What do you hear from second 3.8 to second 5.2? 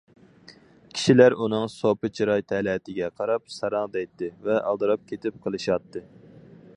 دەيتتى ۋە ئالدىراپ